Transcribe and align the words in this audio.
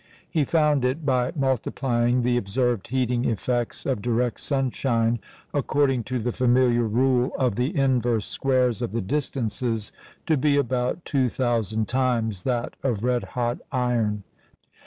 He 0.27 0.45
found 0.45 0.83
it, 0.83 1.05
by 1.05 1.31
multiplying 1.35 2.23
the 2.23 2.35
observed 2.35 2.87
heating 2.87 3.23
effects 3.25 3.85
of 3.85 4.01
direct 4.01 4.39
sunshine 4.39 5.19
according 5.53 6.05
to 6.05 6.17
the 6.17 6.31
familiar 6.31 6.85
rule 6.87 7.31
of 7.37 7.53
the 7.55 7.77
"inverse 7.77 8.25
squares 8.25 8.81
of 8.81 8.93
the 8.93 9.01
distances," 9.01 9.91
to 10.25 10.37
be 10.37 10.57
about 10.57 11.05
2,000 11.05 11.87
times 11.87 12.41
that 12.41 12.73
of 12.81 13.03
red 13.03 13.23
hot 13.37 13.59
iron. 13.71 14.23